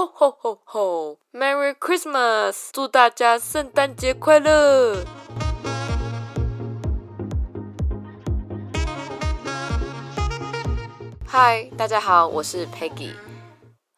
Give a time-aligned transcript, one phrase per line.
[0.00, 2.70] 吼吼吼吼，Merry Christmas！
[2.72, 5.04] 祝大家圣诞节快乐！
[11.26, 13.14] 嗨，大家好，我是 Peggy，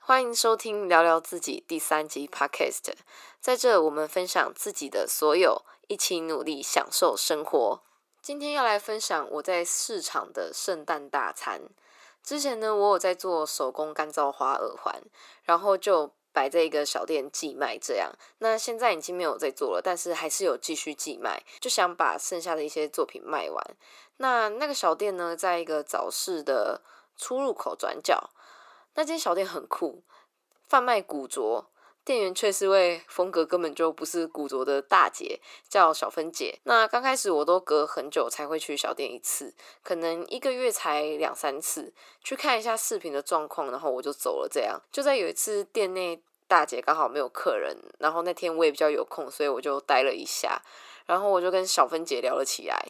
[0.01, 2.95] 欢迎收听聊聊自己第三集 Podcast。
[3.39, 7.81] 在这，我们分享自己的所有，一起努力享受生活。
[8.21, 11.61] 今天要来分享我在市场的圣诞大餐。
[12.23, 15.03] 之前呢，我有在做手工干燥花耳环，
[15.43, 17.77] 然后就摆在一个小店寄卖。
[17.77, 23.77] 这样，那现在已经没有在做了，但是还是有继续寄卖，就想把剩下的一些作品卖完。
[24.19, 26.83] 那那个小店呢，在一个早市的
[27.17, 28.31] 出入口转角，
[28.95, 30.05] 那间小店很酷，
[30.69, 31.72] 贩卖古着。
[32.05, 36.59] 店员却是位风格根本就不是古着的大姐，叫小芬姐。
[36.65, 41.93] 那刚开始我都隔很久才会去小店一次，可能一个月才两三次，
[42.25, 44.49] 去看一下视频的状况，然后我就走了。
[44.51, 50.61] 这样就在有一次店内大姐刚好没有客人，然后那天我也比较有空，所以我就待了一下，
[51.07, 52.85] 然后我就跟小芬姐聊了起来，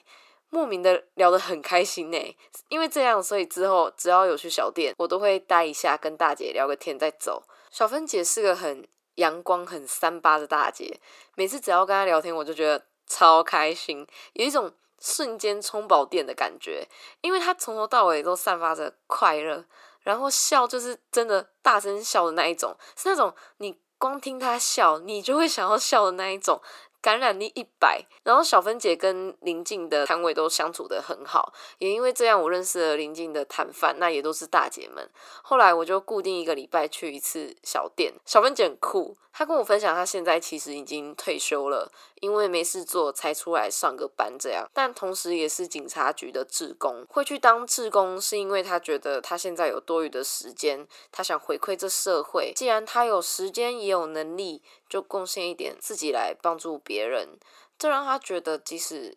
[0.49, 2.37] 莫名的聊得很开心呢。
[2.69, 7.43] 因为这样，所以之后只要有去小店，我都会待一下，跟大姐聊个天再走。
[7.71, 8.83] 小芬姐是个很。
[9.17, 11.01] 阳光很三八的大姐，
[11.35, 16.89] 每次只要跟她聊天，我就觉得超开心，有一种瞬间充饱电的感觉。
[17.21, 19.65] 因为她从头到尾都散发着快乐，
[20.01, 26.61] 然后笑就是真的大声笑的那一种，是那种你光听她笑，你就会想要笑的那一种。
[27.03, 35.11] 感染力一百，然后小芬姐跟邻近的摊位都相处的很好，也因为这样，我认识了邻近的摊贩，那也都是大姐们。
[35.43, 38.15] 后来我就固定一个礼拜去一次小店。
[38.25, 41.91] 小芬姐很酷，她跟我分享，她现在其实已经退休了，
[42.23, 44.67] 因为没事做才出来上个班这样。
[44.73, 52.53] 但同时也是警察局的志工，会去当志工是因为他觉得他现在有多余的时间，他想回馈这社会。
[52.57, 54.63] 既然他有时间也有能力。
[54.93, 57.39] 就贡献一点自己来帮助别人，
[57.79, 59.17] 这让他觉得即使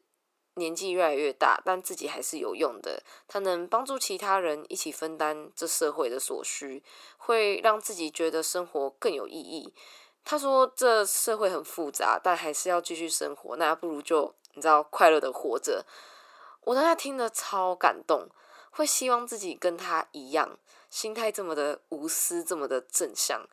[0.53, 3.03] 年纪越来越大，但自己还是有用的。
[3.27, 6.81] 他能帮助其他人一起分担这社会的所需，
[7.17, 9.73] 会让自己觉得生活更有意义。
[10.25, 15.85] 他说：“这社会很复杂，但还是要继续生活，那不如就你知道快乐的活着。”
[16.65, 18.27] 我当时听得超感动，
[18.71, 20.57] 会希望自己跟他一样，
[20.89, 23.47] 心态这么的无私，这么的正向。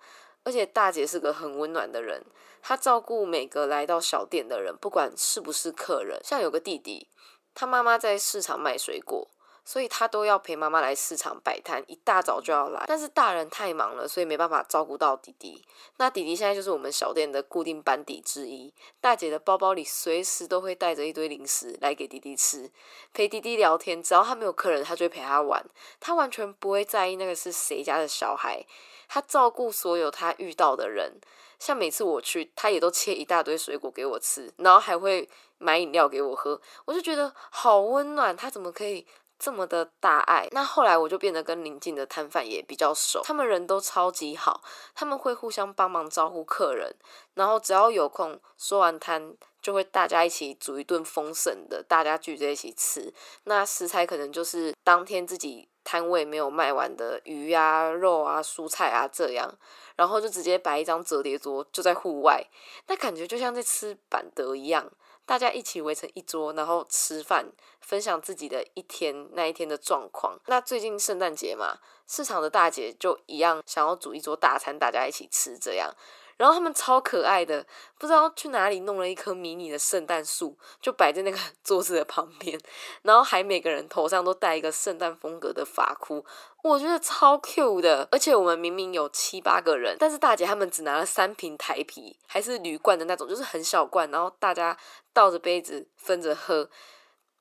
[0.45, 2.25] 而且大姐是个很温暖的人，
[2.63, 6.19] 她照顾每个来到小店的人，不管是不是客人。
[6.25, 7.07] 像有个弟弟，
[7.55, 9.29] 他妈妈在市场卖水果。
[9.65, 12.85] 所以他都要陪妈妈来市场摆摊，一大早就要来。
[12.87, 15.65] 但是大人太忙了，所以没办法照顾到弟弟。
[15.99, 18.75] 那弟弟现在就是我们小店的固定班底之一。
[19.01, 22.71] 大姐的包包里随时都会带着一堆零食来给弟弟吃，
[23.13, 24.03] 陪弟弟聊天。
[24.03, 25.65] 只要他没有客人，他就会陪他玩。
[26.01, 28.65] 他完全不会在意那个是谁家的小孩。
[29.09, 31.21] 他照顾所有他遇到的人。
[31.59, 36.61] 像每次我去，他也都切一大堆水果给我吃，然后还会买饮料给我喝。
[36.85, 38.37] 我就觉得好温暖。
[38.37, 39.07] 他怎么可以？
[39.43, 44.63] 这么的大爱，那后来我就变得跟邻近的摊贩也比较熟，他们人都超级好，
[44.95, 46.95] 他们会互相帮忙招呼客人，
[47.35, 53.13] 然后只要有空，说完摊就会大家一起煮一顿丰盛的，大家聚在一起吃。
[53.43, 59.53] 那食材可能就是当天自己摊位没有卖完的鱼啊、肉啊、蔬菜啊这样，
[59.97, 62.47] 然后就直接摆一张折叠桌就在户外，
[62.87, 64.89] 那感觉就像在吃板德一样。
[65.25, 70.39] 大家一起围成一桌，然后吃饭，分享自己的一天那一天的状况。
[70.47, 75.95] 那最近圣诞节嘛，市场的大姐就一样想要煮一桌大餐，大家一起吃这样。
[76.39, 77.65] 然后他们超可爱的，
[77.99, 82.59] 不知道去哪里弄了一棵迷你的圣诞树，就摆在那个 桌子的旁边，
[83.03, 86.25] 然后还每个人头上都戴一个圣诞风格的发箍，
[86.65, 88.09] 我觉得超 Q 的。
[88.11, 94.77] 而且我们明明有七八个人，但是大姐他们只拿了三瓶台啤，还是铝罐的那种，就是很小罐，然后大家
[95.13, 96.69] 倒着杯子分着喝，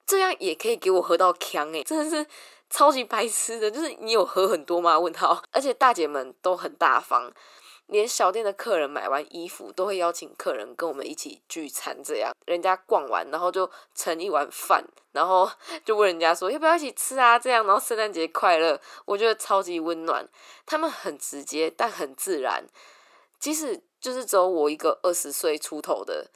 [0.05, 2.25] 这样也可以给我喝到呛诶，真的是
[2.69, 3.69] 超级白痴的。
[3.71, 4.99] 就是你有喝很多吗？
[4.99, 5.41] 问号。
[5.51, 7.31] 而且大姐们都很大方。
[7.87, 12.01] 连小店的客人买完衣服，都会邀请客人跟我们一起聚餐。
[12.01, 14.81] 这样，人家逛完，然后就盛一碗饭，
[15.11, 15.51] 然后
[15.83, 17.37] 就问人家说要不要一起吃啊？
[17.37, 20.25] 这样，然后圣诞节快乐，我觉得超级温暖。
[20.65, 22.65] 他们很直接，但很自然。
[23.37, 26.31] 即使就是只有我一个二十岁出头的，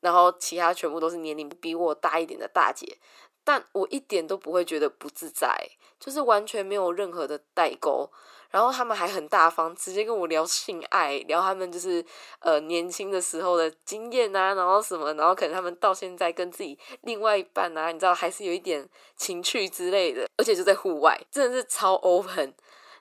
[0.00, 2.98] 然后其他全部都是年龄比我大一点的大姐，
[3.44, 8.10] 但我一点都不会觉得不自在，就是完全没有任何的代沟。
[8.50, 12.04] 然后他们还很大方，直接跟我聊性爱，聊他们就是
[12.40, 22.52] 呃年轻的时候的经验啊，然后什么，然后可能他们到现在跟自己另外一半啊，你知道还是有一点情趣之类的，而且就在户外，真的是超 open。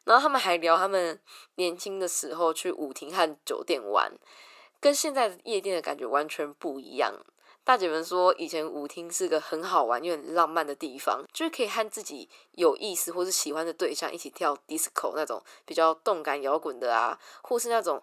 [0.04, 1.20] 然后他们还聊他们
[1.56, 4.12] 年轻的时候去舞厅和酒店玩，
[4.80, 7.14] 跟现在夜店的感觉完全不一样。
[7.64, 18.02] 大姐们说，以前舞厅是个很好玩又很浪漫的地方，就是可以和自己有意思或是喜欢的对象一起跳 disco 那种比较动感摇滚的啊，或是那种。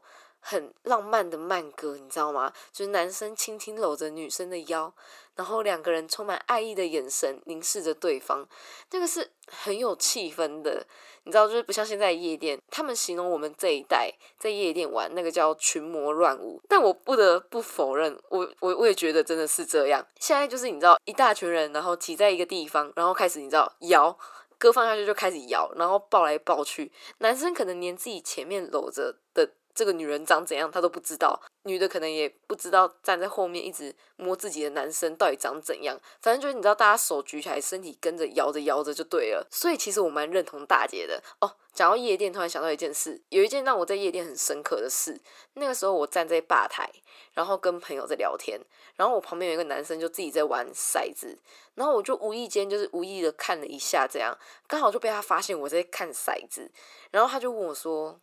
[0.48, 2.52] 很浪漫的慢歌，你知道吗？
[2.70, 4.94] 就是男生轻轻搂着女生的腰，
[5.34, 8.46] 然后两个人充满爱意的眼神凝视着对方，
[8.92, 10.86] 那个是很有气氛的。
[11.24, 14.08] 你知道，就是不像现在夜店，他们形容我们这一代
[14.38, 16.62] 在夜店玩那个叫群魔乱舞。
[16.68, 20.06] 但我不得不否认，我我我也觉得真的是这样。
[20.20, 24.16] 现在就是你知道，一大群人，然后挤在一个地方，然后开始你知道摇
[24.58, 29.50] 歌放下去就开始摇，然后抱来抱去，男生可能连自己前面搂着的。
[29.76, 31.40] 这个女人长怎样，他都不知道。
[31.64, 36.00] 女的可能也不知道，站在后面一直摸自己的男生到底长怎样。
[36.22, 39.46] 反正就是你知道，大家手举起来，身体跟着摇着摇着就对了。
[39.50, 41.52] 所以其实我蛮认同大姐的哦。
[41.74, 45.20] 讲到夜店，突然想到一件事，有一件让我在夜店很深刻的事。
[45.54, 46.90] 那个时候我站在吧台，
[47.34, 48.58] 然后跟朋友在聊天，
[48.94, 51.36] 然后我旁边有一个男生就自己在玩骰子，
[51.74, 54.34] 然后我就无意间就是无意的看了一下，这样
[54.66, 56.70] 刚好就被他发现我在看骰子，
[57.10, 58.18] 然后他就问我说。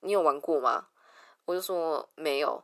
[0.00, 0.86] 你有玩过吗？
[1.44, 2.62] 我就说没有，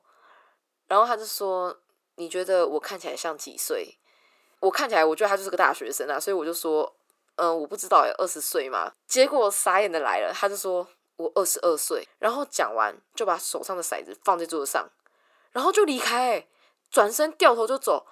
[0.86, 1.78] 然后他就说
[2.16, 3.98] 你觉得我看起来像几岁？
[4.60, 6.94] 我看起来我觉得他就是个大学生啊，所以我就说
[7.36, 8.92] 嗯我不知道，二十岁嘛。
[9.06, 10.86] 结果傻眼的来了，他就说
[11.16, 14.90] 我二十二岁，然后讲完就把手上的骰子放在桌子上，
[15.52, 16.46] 然后就离开，
[16.90, 18.06] 转身掉头就走。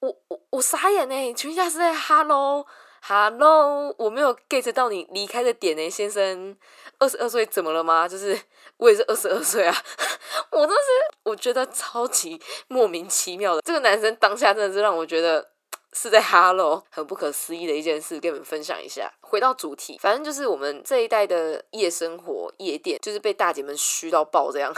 [0.00, 2.66] 我我我傻眼呢，全家是在 hello。
[3.08, 6.56] Hello，我没有 get 到你离开的点呢，先生。
[6.98, 8.08] 二十二岁怎么了吗？
[8.08, 8.36] 就是
[8.78, 9.76] 我也是二十二岁啊，
[10.50, 10.82] 我真是
[11.22, 13.60] 我觉得超级莫名其妙的。
[13.62, 15.52] 这个男生当下真的是让我觉得
[15.92, 19.12] 是在 Hello，很不可思议的一件事，跟你们分享一下。
[19.20, 24.74] 回到主题，反正就是我们这一代的夜生活、夜店，就是被大姐们虚到爆这样。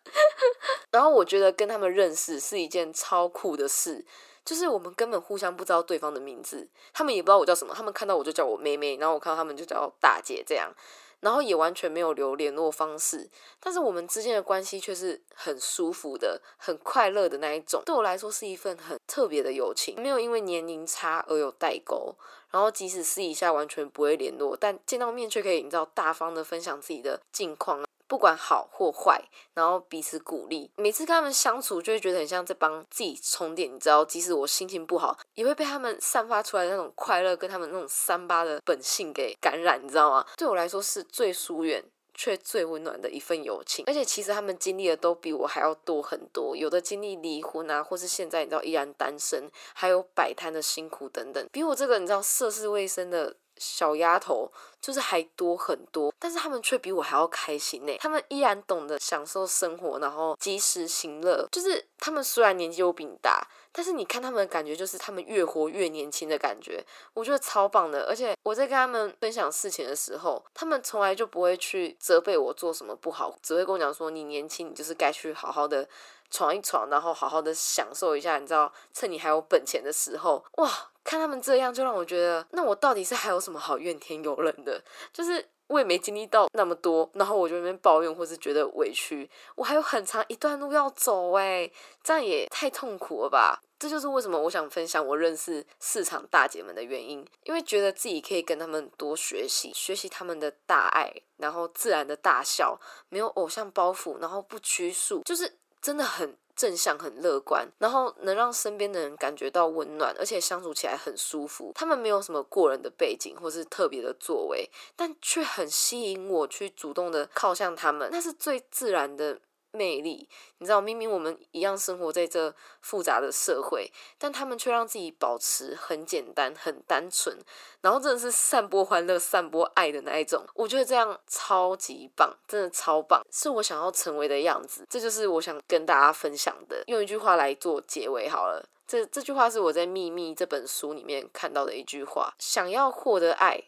[0.92, 4.04] 然后我觉得跟他们认识是一件超酷的事。
[4.46, 10.72] 就是我们根本互相不知道对方的名字，他们也不知道我叫什么，他们看到我就叫我妹妹，然后我看到他们就叫大姐这样，
[11.18, 13.28] 然后也完全没有留联络方式，
[13.58, 17.82] 但是我们之间的关系却是很舒服的、很快乐的那一种。
[17.84, 22.14] 对我来说是一份很特别的友情，没有因为年龄差而有代沟，
[22.52, 27.84] 然后即使私底下完全不会联络，但见到面却可以你知道大方的分享自己的近况。
[28.08, 29.22] 不管好或坏，
[29.54, 30.70] 然后彼此鼓励。
[30.76, 33.74] 每次跟他们相处，就会觉得很像在帮自己充电。
[33.74, 39.80] 你知道，即使我心情不好，也会被他们散发出来的那种快乐，跟他们那种三八的本性给感染。
[39.82, 40.26] 你知道吗？
[40.36, 43.84] 对我来说，是最疏远却最温暖的一份友情。
[43.86, 46.56] 而且，其实他们经历的都比我还要多很多。
[46.56, 53.36] 有的经历离婚啊，或是现在你知道依然单身，还有摆摊的辛苦等等，比我这个你知道涉世未深的。
[53.56, 54.50] 小丫头
[54.80, 57.96] 就是还多很多，但是他们却比我还要开心呢。
[57.98, 61.46] 他们依然懂得享受生活，然后及时行乐。
[61.50, 66.84] 就是他们虽然年纪又比你大，但是你看他们的感觉，就是他们越活越年轻的感觉。
[67.14, 68.06] 我觉得超棒的。
[68.06, 75.88] 而且我在跟他们分享事情的时候，他们从来就不会去责备我做什么不好，只会跟我讲说：“你年轻，你就是该去好好的
[76.30, 78.38] 闯一闯，然后好好的享受一下。
[78.38, 80.70] 你知道，趁你还有本钱的时候，哇！”
[81.06, 84.82] 看他们这样，就让我觉得，那我到底是还有什么好怨天尤人的？
[85.12, 91.70] 就是我也没经历到那么多，然后我就那边抱怨或是觉得委屈，我还有很长一段路要走哎，
[92.02, 93.60] 这样也太痛苦了吧？
[93.78, 102.76] 这就是为什么我想分享我认识市场大姐们的原因，因为觉得自己可以跟他们多学习，学习他们的大爱，然后自然的大笑，
[103.10, 105.56] 没有偶像包袱，然后不拘束，就是
[105.86, 106.36] 真的很。
[106.56, 111.70] 正向很乐观，然后能让身边的人感觉到温暖，而且相处起来很舒服。
[111.74, 119.38] 他们没有什么过人的背景或是特别的作为，但却很吸引我去主动的靠向他们，那是最自然的。
[119.76, 120.28] 魅力，
[120.58, 127.38] 你知道，明明我们一样生活在这复杂的社会，但他们却让自己保持很简单、很单纯，
[127.82, 130.46] 然后真的是散播欢乐、散播爱的那一种。
[130.54, 134.86] 我觉得这样超级棒，真的超棒，是我想要成为的样子。
[134.88, 136.82] 这就是我想跟大家分享的。
[136.86, 143.62] 用一句话来做结尾好了，这这句话是我在《秘密》这本书里面看到的一句话：想要获得爱，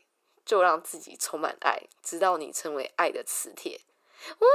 [0.45, 3.81] 就让自己充满爱，直到你成为爱的磁铁。
[4.39, 4.47] 嗯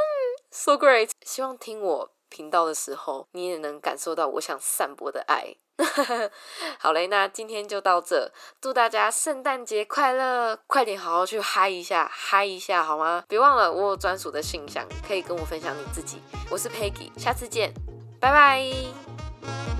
[0.51, 1.09] ，so great！
[1.23, 5.55] 希望听我频道的时候，你也能感受到我想散播的爱。
[6.77, 10.59] 好嘞，那今天就到这，祝大家圣诞节快乐！
[10.67, 13.23] 快点好好去嗨一下，嗨一下好吗？
[13.27, 16.21] 别忘了我有专属的信箱，可以跟我分享你自己。
[16.51, 17.73] 我是 Peggy，下次见，
[18.19, 19.72] 拜拜。